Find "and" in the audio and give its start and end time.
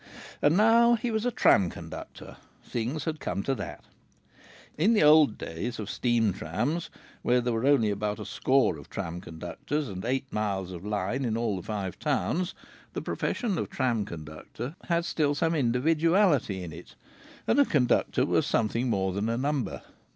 0.41-0.57, 9.89-10.03, 17.45-17.59